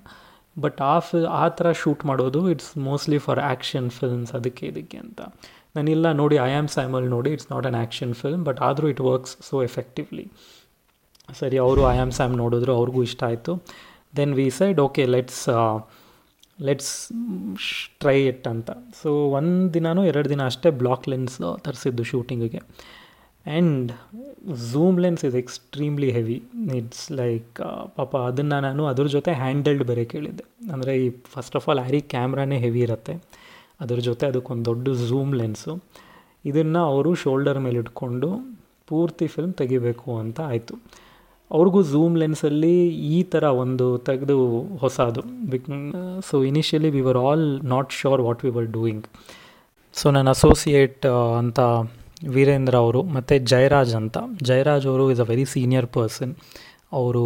ಬಟ್ 0.59 0.81
ಆ 0.81 0.99
ಫಿ 0.99 1.19
ಆ 1.25 1.47
ಥರ 1.47 1.71
ಶೂಟ್ 1.71 2.05
ಮಾಡೋದು 2.05 2.49
it's 2.49 2.77
mostly 2.77 3.17
for 3.17 3.39
action 3.39 3.89
films 3.89 4.33
ಅದಕ್ಕೆ, 4.33 4.65
ಇದಕ್ಕೆ 4.65 4.97
ಅಂತ. 4.97 5.21
ನಾನಿಲ್ಲ 5.77 6.07
ನೋಡಿ 6.21 6.37
ಐ 6.49 6.51
ಆಮ್ 6.59 6.69
ಸ್ಯಾಮಲ್ 6.77 7.05
ನೋಡಿ 7.15 7.31
it's 7.35 7.49
not 7.53 7.65
an 7.67 7.79
action 7.83 8.13
film 8.21 8.43
but 8.49 8.59
ಆದರೂ 8.69 8.87
ಇಟ್ 8.93 9.01
ವರ್ಕ್ಸ್ 9.11 9.33
ಸೊ 9.49 9.63
ಎಫೆಕ್ಟಿವ್ಲಿ 9.69 10.25
ಸರಿ, 11.39 11.57
ಅವರು 11.65 11.81
ಐ 11.93 11.97
ಆಮ್ 12.03 12.11
ಸ್ಯಾಮ್ 12.17 12.33
ನೋಡಿದ್ರು, 12.43 12.71
ಅವ್ರಿಗೂ 12.79 13.01
ಇಷ್ಟ 13.09 13.21
ಆಯಿತು. 13.27 13.51
Then 14.17 14.33
we 14.39 14.47
said 14.57 14.79
okay 14.87 15.03
let's 15.15 15.43
let's 16.67 16.91
try 18.01 18.17
it 18.31 18.47
ಅಂತ. 18.51 18.71
ಸೊ 19.01 19.09
ಒಂದು 19.37 19.73
ದಿನವೂ 19.77 20.03
ಎರಡು 20.11 20.27
ದಿನ 20.33 20.41
ಅಷ್ಟೇ 20.51 20.69
ಬ್ಲಾಕ್ 20.81 21.07
ಲೆನ್ಸ್ 21.13 21.37
ತರಿಸಿದ್ದು 21.67 22.03
ಶೂಟಿಂಗಿಗೆ 22.11 22.61
and 23.45 23.89
zoom 24.71 24.97
lens 25.05 25.23
is 25.29 25.37
extremely 25.41 26.09
heavy 26.17 26.37
it's 26.79 27.05
like 27.21 27.61
ಪಾಪ 27.97 28.11
ಅದನ್ನು 28.29 28.59
ನಾನು 28.67 28.83
ಅದ್ರ 28.91 29.05
ಜೊತೆ 29.15 29.31
ಹ್ಯಾಂಡಲ್ಡ್ 29.43 29.83
ಬೇರೆ 29.89 30.05
ಕೇಳಿದ್ದೆ. 30.13 30.45
ಅಂದರೆ 30.73 30.93
ಈ 31.05 31.07
ಫಸ್ಟ್ 31.35 31.57
ಆಫ್ 31.59 31.67
ಆಲ್ 31.69 31.81
ಹ್ಯಾರಿ 31.85 32.01
ಕ್ಯಾಮ್ರಾನೇ 32.13 32.59
ಹೆವಿ 32.65 32.83
ಇರುತ್ತೆ. 32.87 33.15
ಅದ್ರ 33.83 33.97
ಜೊತೆ 34.07 34.25
ಅದಕ್ಕೊಂದು 34.31 34.65
ದೊಡ್ಡ 34.71 34.87
ಝೂಮ್ 35.09 35.31
ಲೆನ್ಸು. 35.41 35.73
ಇದನ್ನು 36.49 36.81
ಅವರು 36.91 37.11
ಶೋಲ್ಡರ್ 37.23 37.59
ಮೇಲೆ 37.65 37.77
ಇಟ್ಕೊಂಡು 37.83 38.29
ಪೂರ್ತಿ 38.89 39.27
ಫಿಲ್ಮ್ 39.33 39.53
ತೆಗಿಬೇಕು 39.61 40.09
ಅಂತ 40.23 40.39
ಆಯಿತು. 40.51 40.75
ಅವ್ರಿಗೂ 41.51 41.79
ಝೂಮ್ 41.91 42.15
ಲೆನ್ಸಲ್ಲಿ 42.21 42.75
ಈ 43.15 43.17
ಥರ 43.33 43.43
ಒಂದು 43.63 43.85
ತೆಗೆದು 44.07 44.37
ಹೊಸದು. 44.83 45.21
ಬಿಕ್ 45.51 45.67
so 46.29 46.35
initially 46.49 46.89
we 46.95 47.01
were 47.07 47.19
all 47.27 47.45
not 47.73 47.91
sure 47.99 48.23
what 48.27 48.41
we 48.45 48.51
were 48.57 48.69
doing 48.77 49.05
so 49.95 50.05
ನನ್ನ 50.15 50.29
ಅಸೋಸಿಯೇಟ್ 50.37 51.05
ಅಂತ 51.41 51.59
ವೀರೇಂದ್ರ 52.35 52.75
ಅವರು, 52.85 52.99
ಮತ್ತು 53.15 53.35
ಜಯರಾಜ್ 53.51 53.93
ಅಂತ. 54.01 54.17
ಜಯರಾಜ್ 54.49 54.85
ಅವರು 54.91 55.05
is 55.13 55.21
a 55.25 55.27
very 55.31 55.45
senior 55.53 55.87
person 55.97 56.33
ಅವರು 56.99 57.23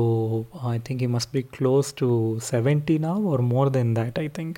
I 0.74 0.77
think 0.88 1.01
he 1.06 1.09
must 1.15 1.31
be 1.36 1.42
close 1.57 1.89
to 2.01 2.07
seventy 2.51 2.95
now 3.07 3.24
or 3.33 3.44
more 3.54 3.69
than 3.77 3.92
that 3.98 4.18
I 4.25 4.27
think 4.38 4.57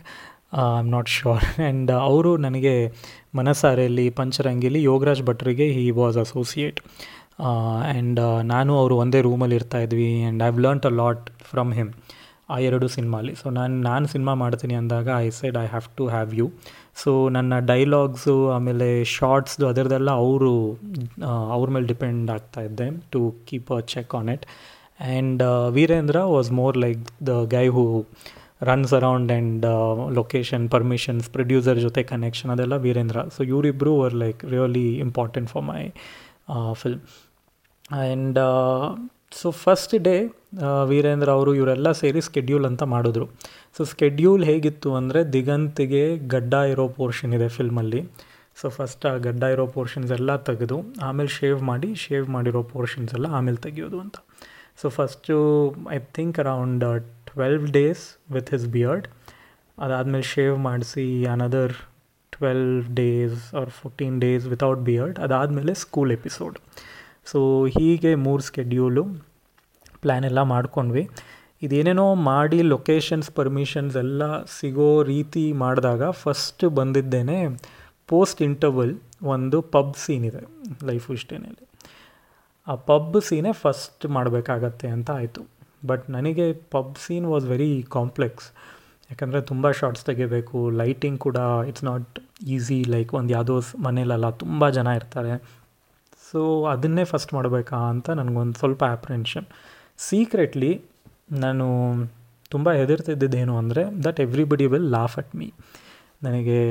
I 0.53 0.57
am 0.57 0.91
not 0.91 1.09
sure 1.09 1.61
and 1.61 1.91
ಅವರು 1.91 2.37
ನನಗೆ 2.37 2.93
ಮನಸಾರೆಯಲ್ಲಿ 3.35 4.09
ಪಂಚರಂಗಿಲಿ 4.09 4.83
ಯೋಗರಾಜ್ 4.83 5.23
ಭಟ್ರಿಗೆ 5.23 5.71
ಹಿ 5.71 5.91
ವಾಸ್ 5.91 6.17
ಅಸೋಸಿಯೇಟ್ 6.17 6.79
ಆ್ಯಂಡ್ 7.39 8.41
ನಾನು 8.43 8.79
ಅವರು 8.79 8.95
ಒಂದೇ 8.95 9.21
ರೂಮಲ್ಲಿ 9.21 9.55
ಇರ್ತಾಯಿದ್ವಿ 9.55 10.23
and 10.23 10.43
I 10.43 10.61
learnt 10.61 10.85
a 10.85 10.89
lot 10.89 11.29
from 11.51 11.73
him 11.73 11.89
ಆ 12.49 12.57
ಎರಡು 12.57 12.87
ಸಿನಿಮಾಲಿ. 12.87 13.35
ಸೊ 13.35 13.49
ನಾನು 13.49 13.81
ನಾನು 13.81 14.07
ಸಿನಿಮಾ 14.07 14.33
ಮಾಡ್ತೀನಿ 14.33 14.73
ಅಂದಾಗ 14.73 15.09
I 15.17 15.29
said 15.29 15.57
I 15.57 15.65
have 15.65 15.97
to 15.97 16.07
have 16.07 16.35
you 16.35 16.51
so 17.03 17.29
ನನ್ನ 17.29 17.59
ಡೈಲಾಗ್ಸು 17.59 18.49
ಆಮೇಲೆ 18.49 19.03
ಶಾರ್ಟ್ಸ್ದು 19.03 19.67
ಅದರದೆಲ್ಲ 19.67 20.11
ಅವರು 20.11 20.73
ಅವ್ರ 21.51 21.69
ಮೇಲೆ 21.69 21.87
ಡಿಪೆಂಡ್ 21.87 22.31
ಆಗ್ತಾ 22.31 22.61
ಇದ್ದೆ 22.61 22.89
to 23.11 23.35
keep 23.47 23.71
a 23.71 23.79
check 23.79 24.15
on 24.15 24.29
it 24.29 24.45
and 25.01 25.69
Virendra 25.71 26.23
was 26.23 26.51
more 26.51 26.77
like 26.77 27.27
the 27.27 27.29
guy 27.29 27.67
who 27.67 28.05
runs 28.61 28.93
around 28.97 29.31
and 29.35 29.65
location 30.19 30.65
permissions 30.73 31.27
producer 31.35 31.79
ಜೊತೆ 31.85 32.01
ಕನೆಕ್ಷನ್ 32.11 32.51
ಅದೆಲ್ಲ 32.55 32.77
ವೀರೇಂದ್ರ. 32.85 33.19
ಸೊ 33.35 33.39
ಇವರಿಬ್ಬರು 33.51 33.91
were 34.01 34.15
like 34.23 34.41
really 34.53 34.87
important 35.05 35.49
for 35.53 35.65
my 35.71 35.81
film 36.81 37.01
and 37.99 38.39
so 39.39 39.47
first 39.63 39.95
day 40.07 40.15
Virendra 40.91 41.29
ಅವರು 41.37 41.51
ಇವರೆಲ್ಲ 41.59 41.89
ಸೇರಿ 42.01 42.21
schedule 42.27 42.65
ಅಂತ 42.69 42.83
ಮಾಡಿದ್ರು. 42.93 43.25
So 43.75 43.81
schedule 43.91 44.43
ಹೇಗಿತ್ತು 44.49 44.89
ಅಂದರೆ 44.99 45.19
ದಿಗಂತಿಗೆ 45.35 46.03
ಗಡ್ಡ 46.33 46.53
ಇರೋ 46.71 46.85
ಪೋರ್ಷನ್ 46.99 47.33
ಇದೆ 47.37 47.49
ಫಿಲ್ಮಲ್ಲಿ 47.57 48.01
ಸೊ 48.61 48.69
ಫಸ್ಟ್ 48.77 49.05
ಆ 49.09 49.11
ಗಡ್ಡ 49.25 49.43
ಇರೋ 49.55 49.65
ಪೋರ್ಷನ್ಸ್ 49.75 50.11
ಎಲ್ಲ 50.15 50.31
ತೆಗೆದು, 50.47 50.77
ಆಮೇಲೆ 51.07 51.31
ಶೇವ್ 51.35 51.59
ಮಾಡಿ 51.69 51.89
ಶೇವ್ 52.05 52.25
ಮಾಡಿರೋ 52.35 52.61
ಪೋರ್ಷನ್ಸ್ 52.73 53.13
ಎಲ್ಲ 53.17 53.27
ಆಮೇಲೆ 53.37 53.59
ತೆಗೆಯೋದು 53.65 53.99
ಅಂತ. 54.05 54.17
So 54.81 54.89
first 54.97 55.35
I 55.95 55.99
think 56.17 56.37
around 56.43 56.83
twelve 57.33 57.67
days 57.67 58.17
with 58.31 58.49
his 58.49 58.67
beard 58.67 59.07
ಅದಾದಮೇಲೆ 59.77 60.23
ಶೇವ್ 60.23 60.57
ಮಾಡಿಸಿ 60.57 61.25
another 61.25 61.73
twelve 62.31 62.95
days 62.95 63.53
or 63.53 63.69
fourteen 63.69 64.21
days 64.21 64.45
without 64.45 64.79
beard 64.79 65.19
ಅದಾದಮೇಲೆ 65.19 65.73
ಸ್ಕೂಲ್ 65.73 66.11
ಎಪಿಸೋಡ್ 66.11 66.57
ಸೊ 67.25 67.65
ಹೀಗೆ 67.65 68.15
ಮೂರು 68.15 68.41
ಸ್ಕೆಡ್ಯೂಲು 68.41 69.03
ಪ್ಲ್ಯಾನ್ 70.01 70.25
ಎಲ್ಲ 70.25 70.41
ಮಾಡ್ಕೊಂಡ್ವಿ. 70.41 71.09
ಇದೇನೇನೋ 71.61 72.15
ಮಾಡಿ 72.15 72.61
ಲೊಕೇಶನ್ಸ್ 72.61 73.31
ಪರ್ಮಿಷನ್ಸ್ 73.31 73.97
ಎಲ್ಲ 73.97 74.43
ಸಿಗೋ 74.43 75.03
ರೀತಿ 75.03 75.53
ಮಾಡಿದಾಗ 75.53 76.09
ಫಸ್ಟ್ 76.09 76.65
ಬಂದಿದ್ದೇನೆ 76.65 77.59
ಪೋಸ್ಟ್ 78.07 78.41
ಇಂಟರ್ವಲ್ 78.41 78.99
ಒಂದು 79.23 79.61
ಪಬ್ 79.61 79.93
ಸೀನ್ 79.93 80.25
ಇದೆ 80.25 80.43
ಲೈಫ್ 80.87 81.11
ಇಷ್ಟೇನಲ್ಲಿ 81.11 81.67
ಆ 82.67 82.75
ಪಬ್ 82.75 83.21
ಸೀನೇ 83.21 83.51
ಫಸ್ಟ್ 83.51 84.05
ಮಾಡಬೇಕಾಗತ್ತೆ 84.05 84.87
ಅಂತ 84.87 85.11
ಆಯಿತು. 85.11 85.58
ಬಟ್ 85.85 86.05
ನನಗೆ 86.09 86.45
pub 86.53 86.93
scene 87.05 87.25
was 87.25 87.45
very 87.45 87.71
complex 87.91 88.47
ಯಾಕಂದರೆ 89.11 89.41
ತುಂಬ 89.41 89.71
ಶಾರ್ಟ್ಸ್ 89.71 90.05
ತೆಗಿಬೇಕು 90.05 90.69
ಲೈಟಿಂಗ್ 90.69 91.19
ಕೂಡ 91.19 91.37
ಇಟ್ಸ್ 91.69 91.83
ನಾಟ್ 91.83 92.19
ಈಸಿ 92.55 92.83
ಲೈಕ್ 92.83 93.11
ಒಂದು 93.13 93.33
ಯಾವುದೋ 93.33 93.55
ಮನೇಲೆಲ್ಲ 93.79 94.29
ತುಂಬ 94.29 94.69
ಜನ 94.69 94.87
ಇರ್ತಾರೆ. 94.87 95.33
ಸೊ 96.31 96.39
ಅದನ್ನೇ 96.65 97.03
ಫಸ್ಟ್ 97.03 97.31
ಮಾಡಬೇಕಾ 97.33 97.77
ಅಂತ 97.93 98.09
ನನಗೊಂದು 98.09 98.57
ಸ್ವಲ್ಪ 98.59 98.83
ಆ್ಯಪ್ರೆನ್ಷನ್ 98.83 99.47
ಸೀಕ್ರೆಟ್ಲಿ 99.97 100.71
ನಾನು 101.31 101.67
ತುಂಬ 102.51 102.71
ಹೆದರ್ತಿದ್ದೇನು 102.71 103.55
ಅಂದರೆ 103.57 103.83
that 104.03 104.19
everybody 104.19 104.65
will 104.65 104.91
laugh 104.91 105.15
at 105.17 105.33
me 105.35 105.47
ನನಗೆ 106.23 106.61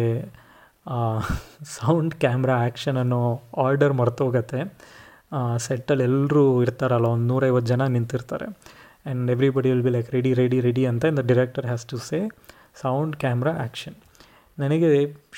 ಸೌಂಡ್ 1.76 2.14
ಕ್ಯಾಮ್ರಾ 2.14 2.54
ಆ್ಯಕ್ಷನ್ 2.64 2.98
ಅನ್ನೋ 3.02 3.20
ಆರ್ಡರ್ 3.64 3.92
ಮರ್ತೋಗತ್ತೆ. 3.92 4.60
ಸೆಟ್ಟಲ್ಲಿ 5.58 6.04
ಎಲ್ಲರೂ 6.04 6.62
ಇರ್ತಾರಲ್ಲ, 6.62 7.06
ಒಂದು 7.14 7.26
ನೂರೈವತ್ತು 7.32 7.68
ಜನ 7.68 7.82
ನಿಂತಿರ್ತಾರೆ. 7.96 8.46
And 9.08 9.30
everybody 9.34 9.68
will 9.72 9.84
be 9.88 9.92
like 9.96 10.10
ready 10.16 10.32
ready 10.42 10.60
ready 10.68 10.84
ಅಂತ 10.92 11.06
the 11.18 11.24
director 11.30 11.66
has 11.70 11.86
to 11.92 11.98
say 12.08 12.20
sound 12.82 13.16
camera 13.24 13.52
action 13.64 13.98
ನನಗೆ 14.58 14.88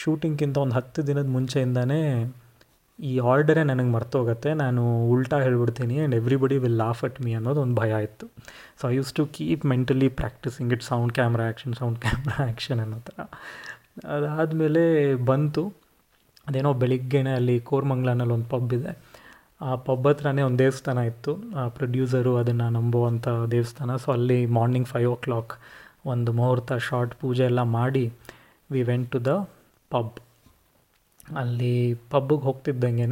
ಶೂಟಿಂಗ್ಗಿಂತ 0.02 0.56
ಒಂದು 0.64 0.74
ಹತ್ತು 0.78 1.00
ದಿನದ 1.08 1.28
ಮುಂಚೆಯಿಂದನೇ 1.36 2.02
ಈ 2.98 3.12
ಆರ್ಡರೇ 3.32 3.62
ನನಗೆ 3.70 3.90
ಮರ್ತೋಗುತ್ತೆ 3.94 4.50
ನಾನು 4.62 4.82
ಉಲ್ಟಾ 5.12 5.36
ಹೇಳ್ಬಿಡ್ತೀನಿ 5.44 5.94
and 6.00 6.14
everybody 6.18 6.56
will 6.64 6.76
laugh 6.82 7.00
at 7.06 7.18
me 7.24 7.30
ಅನ್ನೋದು 7.38 7.60
ಒಂದು 7.64 7.76
ಭಯ 7.80 7.92
ಇತ್ತು. 8.06 8.26
So 8.80 8.84
I 8.90 8.94
used 8.98 9.12
to 9.18 9.24
keep 9.36 9.62
mentally 9.72 10.08
practising 10.20 10.72
it 10.76 10.84
sound 10.88 11.12
camera 11.18 11.44
action 11.50 11.74
sound 11.80 11.98
camera 12.04 12.36
action 12.46 12.80
ಅನ್ನೋ 12.84 12.98
ಥರ. 13.08 13.18
ಅದಾದಮೇಲೆ 14.16 14.82
ಬಂತು. 15.30 15.64
ಅದೇನೋ 16.46 16.72
ಬೆಳಿಗ್ಗೆನೇ 16.82 17.32
ಅಲ್ಲಿ 17.38 17.56
ಕೋರ್ಮಂಗ್ಲಾನಲ್ಲಿ 17.70 18.34
ಒಂದು 18.38 18.48
ಪಬ್ 18.54 18.74
ಇದೆ. 18.78 18.92
ಆ 19.60 19.74
ಪಬ್ 19.74 20.06
ಹತ್ರನೇ 20.06 20.42
ಒಂದು 20.42 20.58
ದೇವಸ್ಥಾನ 20.58 20.98
ಇತ್ತು. 20.98 21.32
ಆ 21.56 21.68
ಪ್ರೊಡ್ಯೂಸರು 21.68 22.36
ಅದನ್ನು 22.36 22.70
ನಂಬುವಂಥ 22.70 23.28
ದೇವಸ್ಥಾನ. 23.28 23.96
ಸೊ 23.96 24.12
ಅಲ್ಲಿ 24.12 24.46
ಮಾರ್ನಿಂಗ್ 24.46 24.88
ಫೈವ್ 24.88 25.12
ಓ 25.12 25.14
ಕ್ಲಾಕ್ 25.14 25.52
ಒಂದು 26.06 26.32
ಮುಹೂರ್ತ 26.32 26.72
ಶಾರ್ಟ್ 26.72 27.14
ಪೂಜೆ 27.14 27.44
ಎಲ್ಲ 27.44 27.62
ಮಾಡಿ 27.62 28.04
we 28.70 28.82
went 28.82 29.10
to 29.12 29.24
the 29.24 29.32
pub 29.90 30.20
ಅಲ್ಲಿ 31.36 31.94
ಪಬ್ಗೆ 32.10 32.42
ಹೋಗ್ತಿದ್ದಂಗೆ 32.42 33.06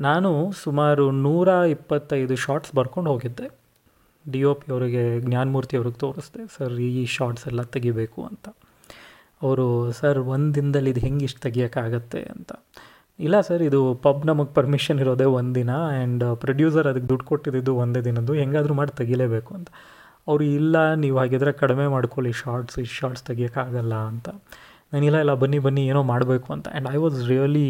ನಾನು 0.00 0.52
ಸುಮಾರು 0.52 1.10
ನೂರ 1.10 1.48
ಇಪ್ಪತ್ತೈದು 1.48 2.36
ಶಾರ್ಟ್ಸ್ 2.36 2.74
ಬರ್ಕೊಂಡು 2.74 3.10
ಹೋಗಿದ್ದೆ. 3.10 3.46
ಡಿ 4.30 4.44
ಒ 4.44 4.54
ಪಿ 4.54 4.72
ಅವರಿಗೆ, 4.72 5.20
ಜ್ಞಾನಮೂರ್ತಿ 5.20 5.76
ಅವ್ರಿಗೆ 5.76 5.98
ತೋರಿಸ್ದೆ 5.98 6.42
ಸರ್ 6.56 6.74
ಈ 6.80 7.06
ಶಾರ್ಟ್ಸ್ 7.06 7.46
ಎಲ್ಲ 7.46 7.62
ತೆಗಿಬೇಕು 7.62 8.24
ಅಂತ. 8.24 8.48
ಅವರು 9.42 9.66
ಸರ್ 9.92 10.18
ಒಂದು 10.18 10.54
ದಿನದಲ್ಲಿ 10.54 10.90
ಇದು 10.90 11.00
ಹೆಂಗೆ 11.00 11.24
ಇಷ್ಟು 11.24 11.40
ತೆಗಿಯೋಕ್ಕಾಗತ್ತೆ 11.40 12.22
ಅಂತ. 12.22 12.52
ಇಲ್ಲ 13.18 13.36
ಸರ್, 13.48 13.62
ಇದು 13.68 13.80
ಪಬ್ 14.04 14.22
ನಮಗೆ 14.28 14.50
ಪರ್ಮಿಷನ್ 14.58 14.98
ಇರೋದೇ 15.02 15.26
ಒಂದು 15.38 15.52
ದಿನ 15.58 15.72
ಆ್ಯಂಡ್ 15.88 16.24
ಪ್ರೊಡ್ಯೂಸರ್ 16.44 16.86
ಅದಕ್ಕೆ 16.90 17.08
ದುಡ್ಡು 17.12 17.26
ಕೊಟ್ಟಿದ್ದು 17.30 17.72
ಒಂದೇ 17.82 18.00
ದಿನದ್ದು, 18.08 18.32
ಹೆಂಗಾದರೂ 18.42 18.74
ಮಾಡಿ 18.80 18.92
ತೆಗಿಲೇಬೇಕು 19.00 19.50
ಅಂತ. 19.58 19.68
ಅವರು 20.28 20.44
ಇಲ್ಲ, 20.58 20.76
ನೀವು 21.02 21.16
ಹಾಗಿದ್ರೆ 21.20 21.52
ಕಡಿಮೆ 21.62 21.86
ಮಾಡ್ಕೊಳ್ಳಿ 21.94 22.32
ಶಾರ್ಟ್ಸ್ 22.42 22.78
ಈ 22.82 22.86
ಶಾರ್ಟ್ಸ್ 22.98 23.24
ತೆಗಿಯೋಕ್ಕಾಗಲ್ಲ 23.30 23.94
ಅಂತ. 24.10 24.28
ನಾನಿಲ್ಲ 24.92 25.18
ಇಲ್ಲ 25.24 25.34
ಬನ್ನಿ 25.42 25.58
ಬನ್ನಿ, 25.66 25.82
ಏನೋ 25.92 26.02
ಮಾಡಬೇಕು 26.12 26.48
ಅಂತ. 26.56 26.66
And 26.72 26.88
I 26.94 26.98
was 27.04 27.18
really 27.32 27.68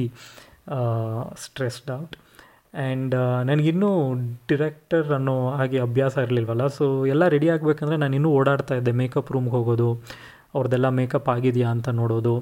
stressed 1.45 1.91
out 1.99 2.15
and 2.83 3.15
ನನಗಿನ್ನೂ 3.49 3.91
director 4.51 5.09
ಅನ್ನೋ 5.19 5.35
ಹಾಗೆ 5.59 5.79
ಅಭ್ಯಾಸ 5.89 6.15
ಇರಲಿಲ್ವಲ್ಲ? 6.27 6.65
ಸೊ 6.77 6.85
ಎಲ್ಲ 7.15 7.25
ರೆಡಿ 7.35 7.49
ಆಗಬೇಕಂದ್ರೆ 7.55 7.97
ನಾನು 8.03 8.15
ಇನ್ನೂ 8.19 8.31
ಓಡಾಡ್ತಾ 8.39 8.77
ಇದ್ದೆ. 8.81 8.93
ಮೇಕಪ್ 9.03 9.31
ರೂಮ್ಗೆ 9.35 9.55
ಹೋಗೋದು 9.59 9.89
ಅವ್ರದ್ದೆಲ್ಲ 10.57 10.89
ಮೇಕಪ್ 11.01 11.29
ಆಗಿದೆಯಾ 11.35 11.69
ಅಂತ 11.77 11.89
ನೋಡೋದು. 12.01 12.35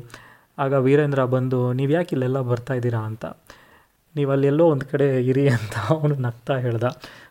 ಆಗ 0.63 0.73
ವೀರೇಂದ್ರ 0.87 1.23
ಬಂದು, 1.35 1.61
ನೀವು 1.79 1.93
ಯಾಕೆ 1.97 2.13
ಇಲ್ಲೆಲ್ಲ 2.17 2.41
ಬರ್ತಾ 2.53 2.75
ಇದ್ದೀರಾ 2.79 3.03
ಅಂತ? 3.11 3.25
ನೀವು 4.15 4.31
ಅಲ್ಲೆಲ್ಲೋ 4.35 4.65
ಒಂದು 4.73 4.87
ಕಡೆ 4.93 5.07
ಇರಿ 5.31 5.45
ಅಂತ 5.57 5.75
ಅವನು 5.95 6.15
ನಗ್ತಾ 6.27 6.55
ಹೇಳ್ದ. 6.65 6.87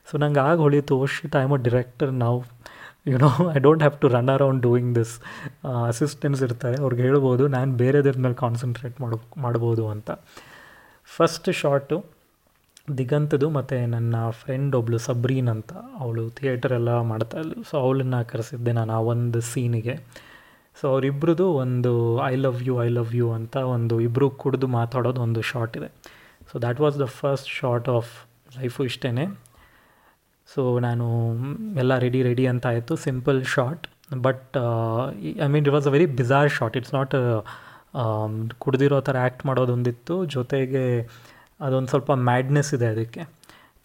ಸೊ 0.10 0.14
ನಂಗೆ 0.24 0.42
ಆಗ 0.50 0.58
ಹೊಳೀತು 0.66 0.96
shit 1.16 1.36
I 1.40 1.44
am 1.48 1.54
a 1.58 1.60
director 1.68 2.12
ನಾವು 2.24 2.40
you 3.12 3.18
know 3.24 3.30
I 3.56 3.60
don't 3.66 3.84
have 3.84 3.96
to 4.02 4.08
run 4.16 4.32
around 4.36 4.62
doing 4.66 4.92
this 4.98 5.14
assistants 5.92 6.42
ಇರ್ತಾರೆ, 6.48 6.78
ಅವ್ರಿಗೆ 6.84 7.04
ಹೇಳ್ಬೋದು, 7.08 7.44
ನಾನು 7.56 7.72
ಬೇರೆದ್ರ 7.84 8.16
ಮೇಲೆ 8.26 8.38
ಕಾನ್ಸಂಟ್ರೇಟ್ 8.44 8.98
ಮಾಡ, 9.04 9.14
ಮಾಡ್ಬೋದು 9.46 9.86
ಅಂತ. 9.94 10.12
ಫಸ್ಟ್ 11.10 11.50
ಶಾರ್ಟು 11.62 11.98
ದಿಗಂತದು 13.00 13.48
ಮತ್ತು 13.58 13.78
ನನ್ನ 13.94 14.16
ಫ್ರೆಂಡ್ 14.42 14.74
ಒಬ್ಳು 14.80 14.98
ಸಬ್ರೀನ್ 15.08 15.50
ಅಂತ, 15.56 15.72
ಅವಳು 16.02 16.24
ಥಿಯೇಟರ್ 16.38 16.74
ಎಲ್ಲ 16.80 16.92
ಮಾಡ್ತಾ 17.12 17.38
ಇದ್ಲು. 17.44 17.58
ಸೊ 17.70 17.76
ಅವಳನ್ನು 17.86 18.20
ಕರೆಸಿದ್ದೆ 18.32 18.74
ನಾನು 18.80 18.94
ಆ 18.98 19.02
ಒಂದು 19.14 19.42
ಸೀನಿಗೆ 19.52 19.96
ಸೊ 20.80 20.86
ಅವರಿಬ್ರದ್ದು 20.94 21.48
ಒಂದು 21.64 21.92
I 22.32 22.34
love 22.46 22.60
you 22.68 22.76
I 22.84 22.88
love 22.98 23.12
you 23.20 23.28
ಅಂತ 23.38 23.56
ಒಂದು 23.76 23.96
ಇಬ್ಬರು 24.08 24.28
ಕುಡಿದು 24.42 24.68
ಮಾತಾಡೋದು 24.80 25.22
ಒಂದು 25.26 25.42
ಶಾರ್ಟ್ 25.52 25.76
ಇದೆ. 25.80 25.90
So 26.50 26.54
that 26.64 26.80
was 26.86 26.98
the 27.04 27.08
first 27.20 27.50
shot 27.60 27.90
of 27.98 28.12
life 28.60 28.84
ಇಷ್ಟೇ 28.90 29.26
ಸೊ 30.54 30.62
ನಾನು 30.86 31.08
ಎಲ್ಲ 31.82 31.94
ರೆಡಿ 32.06 32.22
ರೆಡಿ 32.30 32.46
ಅಂತ 32.54 32.66
ಆಯಿತು. 32.72 32.94
Simple 33.08 33.40
shot 33.56 33.86
but 34.26 34.58
I 35.46 35.50
mean 35.54 35.64
it 35.66 35.74
was 35.76 35.88
a 35.92 35.94
very 35.98 36.08
bizarre 36.22 36.50
shot 36.58 36.78
it's 36.80 36.94
not 36.98 37.14
ಕುಡಿದಿರೋ 38.64 38.98
ಥರ 39.08 39.18
ಆ್ಯಕ್ಟ್ 39.26 39.44
ಮಾಡೋದೊಂದಿತ್ತು. 39.50 40.16
ಜೊತೆಗೆ 40.36 40.84
ಅದೊಂದು 41.68 41.90
ಸ್ವಲ್ಪ 41.94 42.12
ಮ್ಯಾಡ್ನೆಸ್ 42.30 42.72
ಇದೆ 42.78 42.88
ಅದಕ್ಕೆ. 42.96 43.24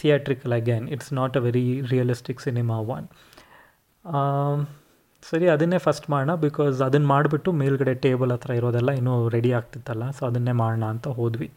Theatrical 0.00 0.54
again 0.60 0.86
it's 0.94 1.12
not 1.20 1.36
a 1.40 1.42
very 1.46 1.64
realistic 1.92 2.40
cinema 2.46 2.76
one 2.96 3.06
ಸರಿ, 5.28 5.46
ಅದನ್ನೇ 5.54 5.78
ಫಸ್ಟ್ 5.86 6.06
ಮಾಡೋಣ 6.12 6.32
ಬಿಕಾಸ್ 6.46 6.76
ಅದನ್ನು 6.86 7.08
ಮಾಡಿಬಿಟ್ಟು 7.14 7.50
ಮೇಲ್ಗಡೆ 7.60 7.94
ಟೇಬಲ್ 8.04 8.32
ಹತ್ರ 8.34 8.50
ಇರೋದೆಲ್ಲ 8.60 8.90
ಇನ್ನೂ 9.00 9.14
ರೆಡಿ 9.34 9.50
ಆಗ್ತಿತ್ತಲ್ಲ 9.58 10.04
ಸೊ 10.16 10.22
ಅದನ್ನೇ 10.28 10.54
ಮಾಡೋಣ 10.62 10.84
ಅಂತ 10.94 11.08
ಹೋದ್ವಿ. 11.18 11.48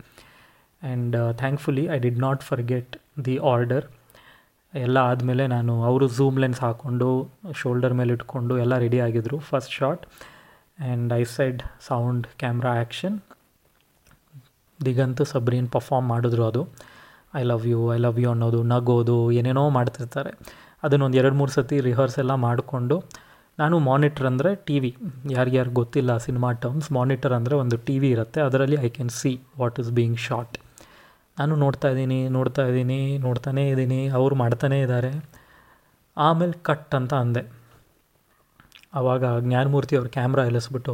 And 0.81 1.15
thankfully 1.41 1.83
I 1.95 1.97
did 2.05 2.19
not 2.25 2.43
forget 2.49 2.93
the 3.25 3.35
order 3.53 3.85
ಎಲ್ಲ 4.73 4.97
ಆದಮೇಲೆ 5.11 5.43
ನಾನು 5.55 5.73
ಅವರು 5.89 6.05
ಝೂಮ್ 6.17 6.37
ಲೆನ್ಸ್ 6.43 6.59
ಹಾಕ್ಕೊಂಡು 6.65 7.07
ಶೋಲ್ಡರ್ 7.61 7.95
ಮೇಲೆ 7.99 8.11
ಇಟ್ಕೊಂಡು 8.17 8.53
ಎಲ್ಲ 8.63 8.73
ರೆಡಿ 8.85 8.99
ಆಗಿದ್ರು 9.07 9.37
first 9.49 9.73
shot 9.79 10.03
and 10.07 11.13
I 11.13 11.23
said 11.35 11.61
sound 11.87 12.25
camera 12.41 12.71
action 12.79 13.15
Diganth 14.79 15.21
ಸಬ್ರೀನ್ 15.33 15.67
perform 15.75 16.07
ಮಾಡಿದ್ರು 16.13 16.43
ಅದು. 16.49 16.61
I 17.39 17.41
love 17.51 17.65
you 17.71 17.79
I 17.95 17.97
love 18.05 18.19
you 18.23 18.29
ಅನ್ನೋದು 18.35 18.59
ನಗೋದು, 18.73 19.17
ಏನೇನೋ 19.39 19.63
ಮಾಡ್ತಿರ್ತಾರೆ. 19.77 20.31
ಅದನ್ನೊಂದು 20.83 21.17
ಎರಡು 21.21 21.35
ಮೂರು 21.35 21.51
ಸತಿ 21.51 21.77
ರಿಹರ್ಸ್ 21.87 22.17
ಎಲ್ಲ 22.23 22.33
ಮಾಡಿಕೊಂಡು 22.45 22.95
ನಾನು 23.59 23.75
ಮಾನಿಟ್ರ್ 23.89 24.25
ಅಂದರೆ 24.31 24.49
ಟಿ 24.67 24.75
ವಿ 24.83 24.91
ಯಾರಿಗ್ಯಾರು 25.37 25.71
ಗೊತ್ತಿಲ್ಲ 25.79 26.11
ಸಿನಿಮಾ 26.25 26.49
ಟರ್ಮ್ಸ್ 26.63 26.89
ಮಾನಿಟರ್ 26.97 27.33
ಅಂದರೆ 27.37 27.55
ಒಂದು 27.63 27.77
ಟಿ 27.87 27.95
ವಿ 28.01 28.09
ಇರುತ್ತೆ. 28.15 28.39
ಅದರಲ್ಲಿ 28.47 28.77
I 28.87 28.89
can 28.97 29.13
see 29.19 29.31
what 29.61 29.79
is 29.83 29.91
being 29.99 30.19
shot 30.27 30.57
ನಾನು 31.37 31.53
ನೋಡ್ತಾ 31.63 31.87
ಇದ್ದೀನಿ 31.93 32.19
ನೋಡ್ತಾ 32.37 32.63
ಇದ್ದೀನಿ, 32.69 32.99
ನೋಡ್ತಾನೇ 33.25 33.63
ಇದ್ದೀನಿ, 33.73 33.99
ಅವ್ರು 34.19 34.35
ಮಾಡ್ತಾನೇ 34.43 34.77
ಇದ್ದಾರೆ. 34.85 35.11
ಆಮೇಲೆ 36.17 36.55
ಕಟ್ 36.69 36.93
ಅಂತ 36.99 37.13
ಅಂದೆ. 37.23 37.43
ಆವಾಗ 38.99 39.23
ಜ್ಞಾನಮೂರ್ತಿ 39.45 39.95
ಅವ್ರ 39.99 40.09
ಕ್ಯಾಮ್ರಾ 40.17 40.43
ಇಳಿಸ್ಬಿಟ್ಟು 40.51 40.93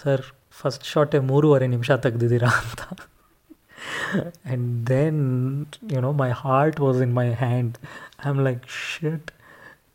ಸರ್ 0.00 0.22
ಫಸ್ಟ್ 0.60 0.84
ಶಾರ್ಟೇ 0.92 1.18
ಮೂರುವರೆ 1.30 1.66
ನಿಮಿಷ 1.74 1.90
ತೆಗ್ದಿದ್ದೀರಾ 2.06 2.50
ಅಂತ. 2.62 2.82
And 4.18 4.68
then 4.90 5.20
you 5.94 6.00
know 6.06 6.10
my 6.22 6.30
heart 6.44 6.78
was 6.86 6.98
in 7.06 7.14
my 7.20 7.26
hand 7.44 7.76
I 8.24 8.28
am 8.32 8.40
like 8.48 8.64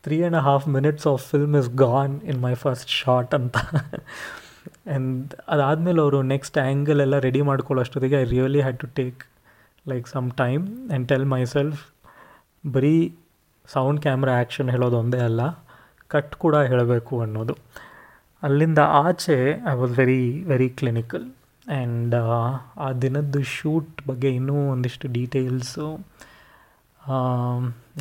three 0.06 0.18
and 0.22 0.40
half 0.48 0.66
minutes 0.78 1.08
of 1.12 1.22
film 1.32 1.56
is 1.62 1.70
gone 1.84 2.16
in 2.32 2.40
my 2.48 2.54
first 2.64 2.92
shot 3.02 3.34
ಅಂತ. 3.40 3.58
ಆ್ಯಂಡ್ 3.58 5.34
ಅದಾದಮೇಲೆ 5.48 6.00
ಅವರು 6.02 6.22
ನೆಕ್ಸ್ಟ್ 6.34 6.58
ಆ್ಯಂಗಲ್ 6.58 7.02
ಎಲ್ಲ 7.02 7.20
ready 7.20 7.42
ಮಾಡ್ಕೊಳ್ಳೋಷ್ಟೊತ್ತಿಗೆ 7.42 8.16
I 8.22 8.26
really 8.36 8.62
had 8.62 8.80
to 8.80 8.88
take 9.00 9.22
like 9.88 10.08
some 10.08 10.28
time 10.32 10.64
and 10.90 11.08
tell 11.10 11.26
myself 11.46 11.82
ಬರೀ 12.64 12.96
sound 13.74 14.02
camera 14.02 14.34
action 14.36 14.70
ಹೇಳೋದು 14.70 14.98
ಒಂದೇ 14.98 15.20
ಅಲ್ಲ 15.20 15.42
cut 16.12 16.36
ಕೂಡ 16.36 16.56
ಹೇಳಬೇಕು 16.72 17.22
ಅನ್ನೋದು. 17.22 17.54
ಅಲ್ಲಿಂದ 18.44 18.82
ಆಚೆ 19.04 19.38
I 19.72 19.74
was 19.74 19.94
very 20.00 20.22
very 20.48 20.70
clinical 20.70 21.26
and 21.68 22.16
ಆ 22.78 22.90
ದಿನದ್ದು 23.04 23.42
ಶೂಟ್ 23.56 24.08
ಬಗ್ಗೆ 24.08 24.30
ಇನ್ನೂ 24.30 24.58
ಒಂದಿಷ್ಟು 24.72 25.08
ಡೀಟೇಲ್ಸು 25.08 25.88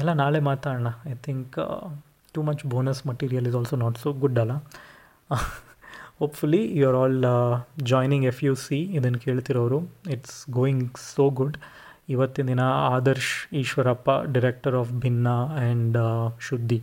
ಎಲ್ಲ 0.01 0.11
ನಾಳೆ 0.21 0.39
ಮಾತಾಡೋಣ. 0.41 0.91
I 1.11 1.15
think 1.27 1.57
too 2.35 2.43
much 2.43 2.63
bonus 2.67 3.01
material 3.07 3.47
is 3.47 3.57
also 3.57 3.77
not 3.77 3.99
so 3.99 4.13
good 4.23 4.39
ಅಲ್ಲ? 4.43 4.55
Hopefully 6.21 6.61
you 6.79 6.85
are 6.89 6.97
all 6.97 7.19
joining 7.83 8.27
F 8.27 8.41
U 8.45 8.55
C 8.55 8.79
ಇದನ್ನು 8.99 9.19
ಕೇಳ್ತಿರೋರು. 9.19 9.79
ಇಟ್ಸ್ 10.15 10.39
ಗೋಯಿಂಗ್ 10.51 10.99
ಸೋ 11.15 11.27
ಗುಡ್ 11.41 11.57
ಇವತ್ತಿನ 12.09 12.47
ದಿನ 12.47 12.63
Adarsh 12.95 13.35
Eshwarappa 13.55 14.11
director 14.33 14.75
of 14.75 14.93
Bhinna 15.05 15.29
and 15.59 15.99
Shuddhi 16.49 16.79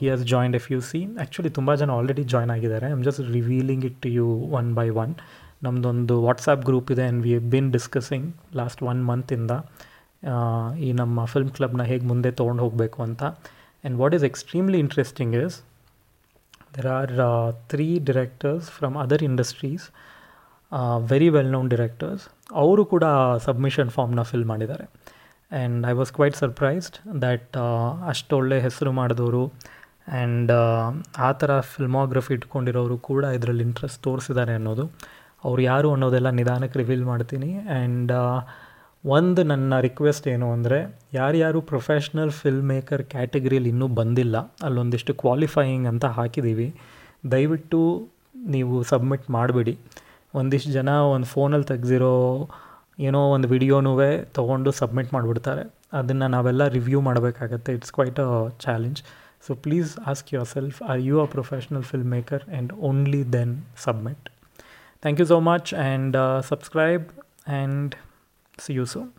he 0.00 0.06
has 0.06 0.24
joined 0.24 0.56
F 0.56 0.68
U 0.72 0.80
C 0.90 1.00
actually 1.06 1.50
ತುಂಬ 1.50 1.74
ಜನ 1.74 1.90
already 1.90 2.24
join 2.24 2.50
ಆಗಿದ್ದಾರೆ. 2.50 2.86
I 2.86 2.90
am 2.90 3.04
just 3.04 3.20
revealing 3.20 3.84
it 3.84 3.98
to 4.02 4.08
you 4.08 4.26
one 4.60 4.70
by 4.74 4.88
one 5.02 5.14
ನಮ್ಮದೊಂದು 5.62 6.16
WhatsApp 6.22 6.64
group 6.64 6.90
ಇದೆ 6.92 7.02
and 7.02 7.22
we 7.22 7.32
been 7.54 7.70
discussing 7.72 8.26
last 8.56 8.82
one 8.82 9.00
ಮಂತಿಂದ 9.06 9.52
ಈ 10.86 10.88
ನಮ್ಮ 11.00 11.24
film 11.32 11.50
ಕ್ಲಬ್ನ 11.56 11.82
ಹೇಗೆ 11.90 12.04
ಮುಂದೆ 12.06 12.30
ತೊಗೊಂಡು 12.40 12.62
ಹೋಗಬೇಕು 12.64 12.98
ಅಂತ. 13.06 13.22
And 13.24 13.96
what 14.02 14.14
is 14.18 14.24
extremely 14.30 14.78
interesting 14.84 15.34
is 15.44 15.56
there 16.76 16.88
are 16.98 17.12
three 17.72 17.88
directors 18.10 18.68
from 18.78 18.96
other 19.04 19.22
industries 19.30 19.84
very 21.12 21.28
well 21.36 21.52
known 21.56 21.68
directors 21.74 22.24
ಅವರು 22.62 22.82
ಕೂಡ 22.92 23.04
ಸಬ್ಮಿಷನ್ 23.46 23.90
ಫಾರ್ಮ್ನ 23.96 24.22
ಫಿಲ್ 24.30 24.46
ಮಾಡಿದ್ದಾರೆ. 24.52 24.86
And 25.50 25.86
I 25.86 25.92
was 26.00 26.10
quite 26.16 26.36
surprised 26.42 26.96
that 27.22 27.56
ಅಷ್ಟೊಳ್ಳೆ 28.12 28.58
ಹೆಸರು 28.66 28.90
ಮಾಡಿದವರು 29.00 29.42
ಆ್ಯಂಡ್ 29.48 30.52
ಆ 31.28 31.30
ಥರ 31.40 31.52
ಫಿಲ್ಮೋಗ್ರಫಿ 31.72 32.32
ಇಟ್ಕೊಂಡಿರೋರು 32.34 32.96
ಕೂಡ 33.08 33.24
ಇದರಲ್ಲಿ 33.38 33.64
ಇಂಟ್ರೆಸ್ಟ್ 33.68 34.00
ತೋರಿಸಿದ್ದಾರೆ 34.08 34.54
ಅನ್ನೋದು. 34.58 34.84
ಅವ್ರು 35.44 35.62
ಯಾರು 35.62 35.88
ಅನ್ನೋದೆಲ್ಲ 35.94 36.30
ನಿಧಾನಕ್ಕೆ 36.38 36.78
ರಿವೀಲ್ 36.82 37.04
ಮಾಡ್ತೀನಿ. 37.04 37.50
ಆ್ಯಂಡ್ 37.58 38.12
ಒಂದು 39.04 39.40
ನನ್ನ 39.50 39.74
ರಿಕ್ವೆಸ್ಟ್ 39.86 40.26
ಏನು 40.32 40.46
ಅಂದರೆ, 40.52 40.78
ಯಾರ್ಯಾರು 41.18 41.58
ಪ್ರೊಫೆಷ್ನಲ್ 41.70 42.32
ಫಿಲ್ಮ್ 42.40 42.68
ಮೇಕರ್ 42.72 43.02
ಕ್ಯಾಟಗರಿಯಲ್ಲಿ 43.12 43.70
ಇನ್ನೂ 43.74 43.86
ಬಂದಿಲ್ಲ, 44.00 44.36
ಅಲ್ಲೊಂದಿಷ್ಟು 44.66 45.12
ಕ್ವಾಲಿಫೈಯಿಂಗ್ 45.22 45.86
ಅಂತ 45.92 46.06
ಹಾಕಿದ್ದೀವಿ 46.18 46.68
ದಯವಿಟ್ಟು 47.32 47.80
ನೀವು 48.54 48.74
ಸಬ್ಮಿಟ್ 48.92 49.26
ಮಾಡಿಬಿಡಿ. 49.36 49.74
ಒಂದಿಷ್ಟು 50.40 50.72
ಜನ 50.78 50.90
ಒಂದು 51.14 51.28
ಫೋನಲ್ಲಿ 51.34 51.66
ತೆಗ್ದಿರೋ, 51.72 52.14
ಏನೋ 53.06 53.20
ಒಂದು 53.36 53.48
ವಿಡಿಯೋನೂ 53.54 53.92
ತೊಗೊಂಡು 54.38 54.72
ಸಬ್ಮಿಟ್ 54.80 55.12
ಮಾಡಿಬಿಡ್ತಾರೆ. 55.16 55.64
ಅದನ್ನು 55.98 56.26
ನಾವೆಲ್ಲ 56.36 56.62
ರಿವ್ಯೂ 56.76 57.00
ಮಾಡಬೇಕಾಗತ್ತೆ. 57.08 57.72
It's 57.78 57.92
quite 57.98 58.20
a 58.26 58.32
challenge 58.64 59.00
so 59.46 59.54
please 59.64 59.90
ask 60.12 60.28
yourself 60.54 60.78
are 60.90 61.00
you 61.08 61.16
a 61.24 61.26
professional 61.36 61.84
film 61.90 62.10
maker 62.16 62.44
and 62.48 62.72
only 62.88 63.22
then 63.36 63.54
submit 63.86 64.26
thank 65.02 65.20
you 65.22 65.26
so 65.32 65.38
much 65.50 65.70
and 65.74 66.16
subscribe 66.50 67.06
and 67.48 67.94
see 68.58 68.72
you 68.74 68.84
soon 68.86 69.10